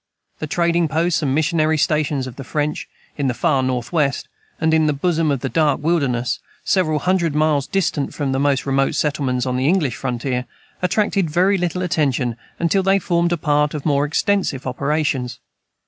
The 0.39 0.47
trading 0.47 0.87
posts 0.87 1.21
and 1.21 1.35
missionary 1.35 1.77
stations 1.77 2.25
of 2.25 2.35
the 2.35 2.43
French, 2.43 2.89
in 3.19 3.27
the 3.27 3.35
far 3.35 3.61
Northwest, 3.61 4.27
and 4.59 4.73
in 4.73 4.87
the 4.87 4.93
bosom 4.93 5.29
of 5.29 5.41
the 5.41 5.47
dark 5.47 5.79
wilderness, 5.83 6.39
several 6.65 6.97
hundred 6.97 7.35
miles 7.35 7.67
distant 7.67 8.11
from 8.11 8.31
the 8.31 8.39
most 8.39 8.65
remote 8.65 8.95
settlements 8.95 9.45
on 9.45 9.57
the 9.57 9.67
English 9.67 9.95
frontier, 9.95 10.47
attracted 10.81 11.29
very 11.29 11.55
little 11.59 11.83
attention 11.83 12.35
until 12.57 12.81
they 12.81 12.97
formed 12.97 13.31
a 13.31 13.37
part 13.37 13.75
of 13.75 13.85
more 13.85 14.03
extensive 14.03 14.65
operations. 14.65 15.37